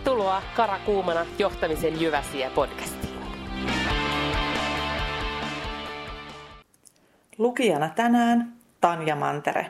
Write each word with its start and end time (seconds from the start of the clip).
Tervetuloa 0.00 0.42
Karakuumana 0.56 1.26
johtamisen 1.38 2.00
Jyväsiä 2.00 2.50
podcastiin. 2.50 3.14
Lukijana 7.38 7.90
tänään 7.96 8.52
Tanja 8.80 9.16
Mantere. 9.16 9.66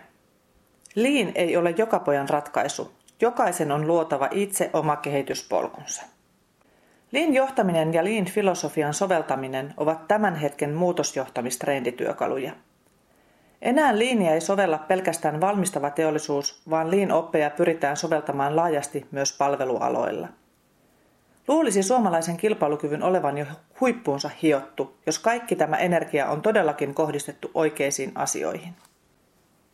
Liin 0.95 1.33
ei 1.35 1.57
ole 1.57 1.71
joka 1.71 1.99
pojan 1.99 2.29
ratkaisu. 2.29 2.93
Jokaisen 3.21 3.73
on 3.73 3.87
luotava 3.87 4.29
itse 4.31 4.71
oma 4.73 4.97
kehityspolkunsa. 4.97 6.03
Liin 7.13 7.35
johtaminen 7.35 7.95
ja 7.95 8.05
Liin 8.05 8.25
filosofian 8.25 8.95
soveltaminen 8.95 9.75
ovat 9.77 10.09
tämän 10.09 10.35
hetken 10.35 10.75
muutosjohtamistrendityökaluja– 10.75 12.53
enää 13.63 13.99
liiniä 13.99 14.35
ei 14.35 14.41
sovella 14.41 14.79
pelkästään 14.79 15.41
valmistava 15.41 15.91
teollisuus, 15.91 16.63
vaan 16.71 16.91
liin 16.91 17.13
oppeja 17.13 17.51
pyritään 17.51 17.97
soveltamaan 17.97 18.57
laajasti 18.57 19.07
myös 19.11 19.37
palvelualoilla. 19.39 20.29
Luulisi 21.49 21.83
suomalaisen 21.83 22.37
kilpailukyvyn 22.37 23.03
olevan 23.03 23.39
jo 23.39 23.47
huippuunsa 23.81 24.31
hiottu, 24.43 24.97
jos 25.07 25.19
kaikki 25.19 25.57
tämä 25.57 25.77
energia 25.77 26.29
on 26.29 26.43
todellakin 26.43 26.95
kohdistettu 26.95 27.51
oikeisiin 27.55 28.13
asioihin. 28.15 28.75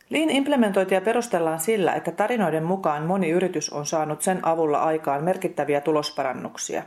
Lean 0.09 0.29
implementointia 0.29 1.01
perustellaan 1.01 1.59
sillä, 1.59 1.93
että 1.93 2.11
tarinoiden 2.11 2.63
mukaan 2.63 3.03
moni 3.03 3.29
yritys 3.29 3.69
on 3.69 3.85
saanut 3.85 4.21
sen 4.21 4.39
avulla 4.45 4.79
aikaan 4.79 5.23
merkittäviä 5.23 5.81
tulosparannuksia. 5.81 6.83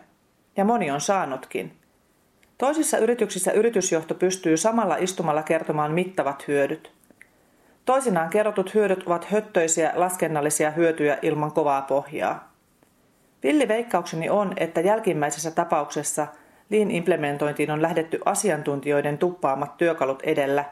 Ja 0.57 0.65
moni 0.65 0.91
on 0.91 1.01
saanutkin. 1.01 1.80
Toisissa 2.61 2.99
yrityksissä 2.99 3.53
yritysjohto 3.53 4.15
pystyy 4.15 4.57
samalla 4.57 4.97
istumalla 4.97 5.43
kertomaan 5.43 5.93
mittavat 5.93 6.49
hyödyt. 6.49 6.93
Toisinaan 7.85 8.31
kerrotut 8.31 8.75
hyödyt 8.75 9.03
ovat 9.07 9.25
höttöisiä 9.25 9.93
laskennallisia 9.95 10.71
hyötyjä 10.71 11.19
ilman 11.23 11.53
kovaa 11.53 11.83
pohjaa. 11.83 12.53
Villi 13.43 13.69
veikkaukseni 13.69 14.31
on, 14.31 14.53
että 14.57 14.81
jälkimmäisessä 14.81 15.51
tapauksessa 15.51 16.27
Lean 16.71 16.91
implementointiin 16.91 17.71
on 17.71 17.83
lähdetty 17.83 18.21
asiantuntijoiden 18.25 19.19
tuppaamat 19.19 19.77
työkalut 19.77 20.23
edellä, 20.23 20.65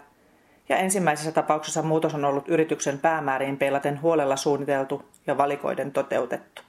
ja 0.68 0.76
ensimmäisessä 0.76 1.32
tapauksessa 1.32 1.82
muutos 1.82 2.14
on 2.14 2.24
ollut 2.24 2.48
yrityksen 2.48 2.98
päämääriin 2.98 3.56
peilaten 3.56 4.02
huolella 4.02 4.36
suunniteltu 4.36 5.04
ja 5.26 5.38
valikoiden 5.38 5.92
toteutettu. 5.92 6.67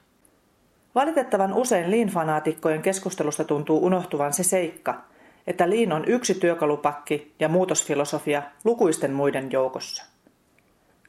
Valitettavan 0.95 1.53
usein 1.53 1.91
Lean-fanaatikkojen 1.91 2.81
keskustelusta 2.81 3.43
tuntuu 3.43 3.85
unohtuvan 3.85 4.33
se 4.33 4.43
seikka, 4.43 5.03
että 5.47 5.69
Lean 5.69 5.91
on 5.91 6.05
yksi 6.05 6.33
työkalupakki 6.33 7.35
ja 7.39 7.49
muutosfilosofia 7.49 8.43
lukuisten 8.63 9.13
muiden 9.13 9.51
joukossa. 9.51 10.05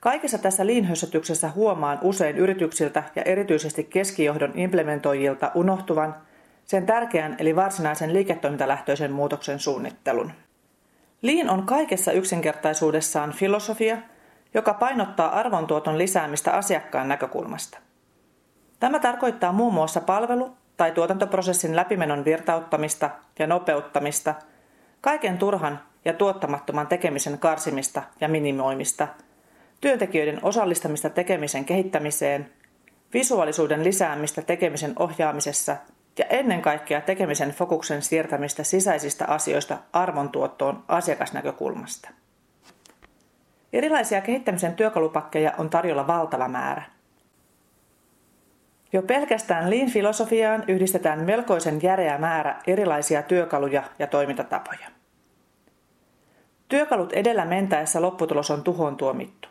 Kaikessa 0.01 0.39
tässä 0.39 0.67
liinhössötyksessä 0.67 1.49
huomaan 1.49 1.99
usein 2.03 2.39
yrityksiltä 2.39 3.03
ja 3.17 3.23
erityisesti 3.23 3.85
keskijohdon 3.85 4.53
implementoijilta 4.55 5.51
unohtuvan 5.55 6.15
sen 6.65 6.87
tärkeän 6.87 7.37
eli 7.39 7.57
varsinaisen 7.57 8.13
liiketoimintalähtöisen 8.13 9.13
muutoksen 9.13 9.59
suunnittelun. 9.59 10.33
Liin 11.23 11.51
on 11.51 11.67
kaikessa 11.67 12.13
yksinkertaisuudessaan 12.13 13.33
filosofia, 13.33 13.99
joka 14.55 14.75
painottaa 14.75 15.39
arvontuoton 15.39 15.99
lisäämistä 15.99 16.53
asiakkaan 16.53 17.09
näkökulmasta. 17.09 17.79
Tämä 18.81 18.99
tarkoittaa 18.99 19.53
muun 19.53 19.75
muassa 19.75 20.01
palvelu- 20.01 20.57
tai 20.77 20.93
tuotantoprosessin 20.93 21.77
läpimenon 21.77 22.25
virtauttamista 22.25 23.11
ja 23.39 23.47
nopeuttamista, 23.47 24.35
kaiken 25.01 25.39
turhan 25.39 25.81
ja 26.05 26.13
tuottamattoman 26.13 26.87
tekemisen 26.87 27.39
karsimista 27.39 28.03
ja 28.21 28.29
minimoimista– 28.29 29.09
työntekijöiden 29.81 30.39
osallistamista 30.43 31.11
tekemisen 31.11 31.65
kehittämiseen, 31.65 32.51
visuaalisuuden 33.15 33.85
lisäämistä 33.85 34.43
tekemisen 34.43 34.93
ohjaamisessa 34.99 35.77
ja 36.19 36.25
ennen 36.25 36.63
kaikkea 36.63 37.01
tekemisen 37.01 37.51
fokuksen 37.51 38.03
siirtämistä 38.03 38.65
sisäisistä 38.65 39.25
asioista 39.29 39.79
arvontuottoon 39.93 40.85
asiakasnäkökulmasta. 40.89 42.11
Erilaisia 43.73 44.21
kehittämisen 44.21 44.75
työkalupakkeja 44.75 45.53
on 45.59 45.71
tarjolla 45.71 46.07
valtava 46.07 46.49
määrä. 46.49 46.83
Jo 48.93 49.03
pelkästään 49.03 49.71
Lean-filosofiaan 49.71 50.65
yhdistetään 50.69 51.25
melkoisen 51.25 51.83
järeä 51.83 52.19
määrä 52.19 52.61
erilaisia 52.67 53.23
työkaluja 53.23 53.83
ja 53.99 54.07
toimintatapoja. 54.07 54.87
Työkalut 56.69 57.13
edellä 57.13 57.45
mentäessä 57.45 58.03
lopputulos 58.03 58.51
on 58.51 58.63
tuhoon 58.63 58.97
tuomittu. 58.97 59.49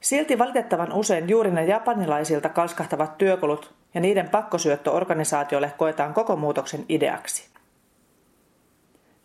Silti 0.00 0.38
valitettavan 0.38 0.92
usein 0.92 1.28
juuri 1.28 1.50
ne 1.50 1.64
japanilaisilta 1.64 2.48
kalskahtavat 2.48 3.18
työkalut 3.18 3.74
ja 3.94 4.00
niiden 4.00 4.28
pakkosyöttö 4.28 4.90
organisaatiolle 4.90 5.72
koetaan 5.76 6.14
koko 6.14 6.36
muutoksen 6.36 6.84
ideaksi. 6.88 7.48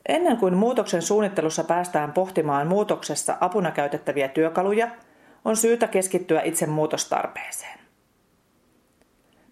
Ennen 0.08 0.38
kuin 0.38 0.54
muutoksen 0.54 1.02
suunnittelussa 1.02 1.64
päästään 1.64 2.14
pohtimaan 2.14 2.68
muutoksessa 2.68 3.38
apuna 3.42 3.72
käytettäviä 3.72 4.28
työkaluja, 4.28 4.88
on 5.46 5.58
syytä 5.58 5.88
keskittyä 5.88 6.42
itse 6.42 6.66
muutostarpeeseen. 6.66 7.83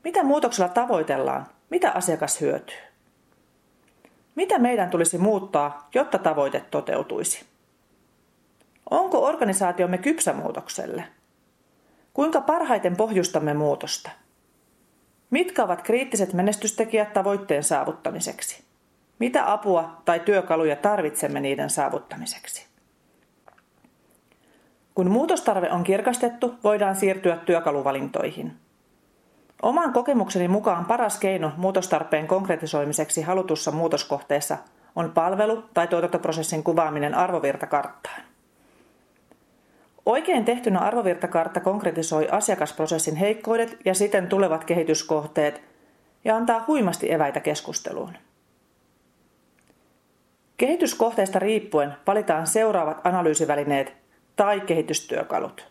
Mitä 0.04 0.24
muutoksella 0.24 0.70
tavoitellaan? 0.70 1.46
Mitä 1.70 1.92
asiakas 1.92 2.42
hyötyy? 2.42 2.78
Mitä 4.36 4.60
meidän 4.60 4.90
tulisi 4.90 5.18
muuttaa, 5.18 5.90
jotta 5.96 6.18
tavoite 6.18 6.66
toteutuisi? 6.72 7.46
Onko 8.90 9.26
organisaatiomme 9.26 9.98
kypsä 9.98 10.34
muutokselle? 10.34 11.04
Kuinka 12.14 12.42
parhaiten 12.42 12.98
pohjustamme 12.98 13.54
muutosta? 13.54 14.12
Mitkä 15.30 15.64
ovat 15.64 15.82
kriittiset 15.82 16.34
menestystekijät 16.34 17.14
tavoitteen 17.14 17.64
saavuttamiseksi? 17.64 18.64
Mitä 19.20 19.54
apua 19.54 20.02
tai 20.06 20.20
työkaluja 20.20 20.76
tarvitsemme 20.76 21.40
niiden 21.40 21.70
saavuttamiseksi? 21.70 22.68
Kun 24.96 25.12
muutostarve 25.12 25.72
on 25.72 25.84
kirkastettu, 25.84 26.56
voidaan 26.64 26.96
siirtyä 26.96 27.38
työkaluvalintoihin. 27.38 28.54
Oman 29.62 29.94
kokemukseni 29.94 30.48
mukaan 30.48 30.86
paras 30.86 31.18
keino 31.20 31.52
muutostarpeen 31.58 32.28
konkretisoimiseksi 32.28 33.22
halutussa 33.22 33.72
muutoskohteessa 33.72 34.58
on 34.96 35.12
palvelu- 35.12 35.64
tai 35.74 35.88
tuotantoprosessin 35.88 36.64
kuvaaminen 36.64 37.16
arvovirtakarttaan. 37.16 38.22
Oikein 40.06 40.46
tehtynä 40.46 40.80
arvovirtakartta 40.80 41.60
konkretisoi 41.60 42.28
asiakasprosessin 42.32 43.16
heikkoudet 43.16 43.78
ja 43.86 43.94
siten 43.94 44.28
tulevat 44.28 44.64
kehityskohteet 44.64 45.62
ja 46.26 46.36
antaa 46.36 46.64
huimasti 46.68 47.12
eväitä 47.12 47.40
keskusteluun. 47.40 48.14
Kehityskohteesta 50.58 51.40
riippuen 51.40 51.94
valitaan 52.08 52.48
seuraavat 52.48 53.02
analyysivälineet 53.04 53.94
tai 54.36 54.60
kehitystyökalut. 54.60 55.71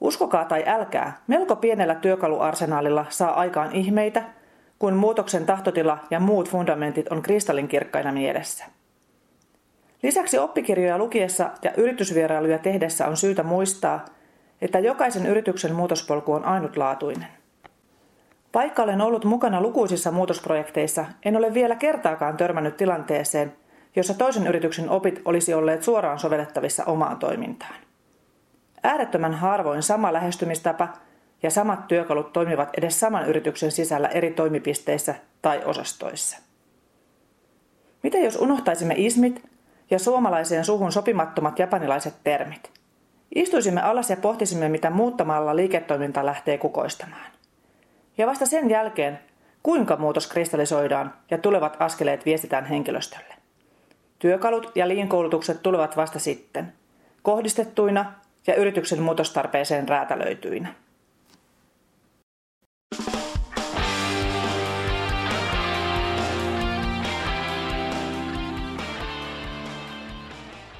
Uskokaa 0.00 0.44
tai 0.44 0.64
älkää, 0.66 1.20
melko 1.26 1.56
pienellä 1.56 1.94
työkaluarsenaalilla 1.94 3.06
saa 3.08 3.40
aikaan 3.40 3.72
ihmeitä, 3.72 4.22
kun 4.78 4.94
muutoksen 4.94 5.46
tahtotila 5.46 5.98
ja 6.10 6.20
muut 6.20 6.50
fundamentit 6.50 7.08
on 7.08 7.22
kristallinkirkkaina 7.22 8.12
mielessä. 8.12 8.64
Lisäksi 10.02 10.38
oppikirjoja 10.38 10.98
lukiessa 10.98 11.50
ja 11.62 11.72
yritysvierailuja 11.76 12.58
tehdessä 12.58 13.06
on 13.06 13.16
syytä 13.16 13.42
muistaa, 13.42 14.04
että 14.60 14.78
jokaisen 14.78 15.26
yrityksen 15.26 15.74
muutospolku 15.74 16.32
on 16.32 16.44
ainutlaatuinen. 16.44 17.28
Vaikka 18.54 18.82
olen 18.82 19.00
ollut 19.00 19.24
mukana 19.24 19.60
lukuisissa 19.60 20.10
muutosprojekteissa, 20.10 21.04
en 21.24 21.36
ole 21.36 21.54
vielä 21.54 21.76
kertaakaan 21.76 22.36
törmännyt 22.36 22.76
tilanteeseen, 22.76 23.52
jossa 23.96 24.14
toisen 24.14 24.46
yrityksen 24.46 24.90
opit 24.90 25.20
olisi 25.24 25.54
olleet 25.54 25.82
suoraan 25.82 26.18
sovellettavissa 26.18 26.84
omaan 26.84 27.18
toimintaan. 27.18 27.74
Äärettömän 28.86 29.34
harvoin 29.34 29.82
sama 29.82 30.12
lähestymistapa 30.12 30.88
ja 31.42 31.50
samat 31.50 31.88
työkalut 31.88 32.32
toimivat 32.32 32.68
edes 32.78 33.00
saman 33.00 33.28
yrityksen 33.28 33.72
sisällä 33.72 34.08
eri 34.08 34.30
toimipisteissä 34.30 35.14
tai 35.42 35.64
osastoissa. 35.64 36.38
Mitä 38.02 38.18
jos 38.18 38.36
unohtaisimme 38.36 38.94
ismit 38.96 39.44
ja 39.90 39.98
suomalaiseen 39.98 40.64
suhun 40.64 40.92
sopimattomat 40.92 41.58
japanilaiset 41.58 42.14
termit. 42.24 42.70
Istuisimme 43.34 43.80
alas 43.80 44.10
ja 44.10 44.16
pohtisimme, 44.16 44.68
mitä 44.68 44.90
muuttamalla 44.90 45.56
liiketoiminta 45.56 46.26
lähtee 46.26 46.58
kukoistamaan. 46.58 47.30
Ja 48.18 48.26
vasta 48.26 48.46
sen 48.46 48.70
jälkeen, 48.70 49.18
kuinka 49.62 49.96
muutos 49.96 50.26
kristallisoidaan 50.26 51.14
ja 51.30 51.38
tulevat 51.38 51.76
askeleet 51.80 52.26
viestitään 52.26 52.64
henkilöstölle. 52.64 53.34
Työkalut 54.18 54.72
ja 54.74 54.88
liinkoulutukset 54.88 55.62
tulevat 55.62 55.96
vasta 55.96 56.18
sitten, 56.18 56.72
kohdistettuina 57.22 58.12
ja 58.46 58.54
yrityksen 58.54 59.02
muutostarpeeseen 59.02 59.88
räätälöityinä. 59.88 60.74